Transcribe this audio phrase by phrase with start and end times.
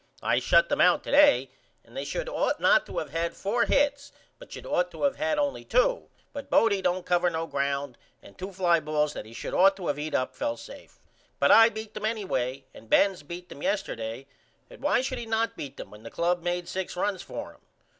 [0.23, 1.51] I shut them out to day
[1.85, 5.17] and they should ought not to of had four hits but should ought to of
[5.17, 9.33] had only 2 but Bodie don't cover no ground and 2 fly balls that he
[9.33, 10.99] should ought to of eat up fell safe.
[11.37, 14.25] But I beat them anyway and Benz beat them yesterday
[14.69, 17.61] but why should he not beat them when the club made 6 runs for him?